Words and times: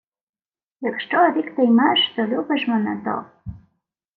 —Якщо 0.81 1.31
рікти-ймеш, 1.31 1.99
що 2.13 2.21
любиш 2.27 2.67
мене, 2.67 3.01
то... 3.05 3.25